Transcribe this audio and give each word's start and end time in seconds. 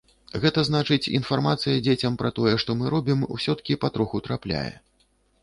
Гэта 0.43 0.61
значыць, 0.69 1.09
інфармацыя 1.19 1.83
дзецям 1.89 2.17
пра 2.23 2.33
тое, 2.39 2.55
што 2.65 2.77
мы 2.81 2.93
робім 2.95 3.21
усё-ткі 3.37 3.79
патроху 3.85 4.25
трапляе. 4.31 4.69